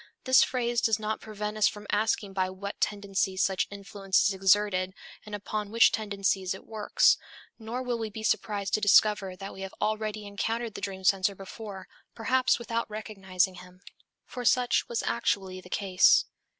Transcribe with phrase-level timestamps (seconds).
[0.23, 4.95] This phrase does not prevent us from asking by what tendencies such influence is exerted
[5.27, 7.19] and upon which tendencies it works;
[7.59, 11.35] nor will we be surprised to discover that we have already encountered the dream censor
[11.35, 13.81] before, perhaps without recognizing him.
[14.25, 16.25] For such was actually the case.